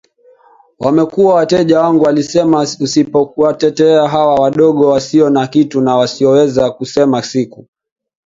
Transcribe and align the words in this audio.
wamekuwa 0.79 1.35
wateja 1.35 1.79
wangu 1.81 2.07
alisemaUsipowatetea 2.07 4.07
hawa 4.07 4.35
wadogo 4.35 4.89
wasio 4.89 5.29
na 5.29 5.47
kitu 5.47 5.81
na 5.81 5.95
wasioweza 5.95 6.71
kusema 6.71 7.21
siku 7.23 7.67